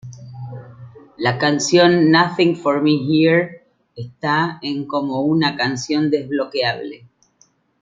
[1.19, 7.05] La canción "Nothing For Me Here" Está en como una canción desbloqueable.